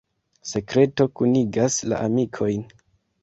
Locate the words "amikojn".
2.07-2.65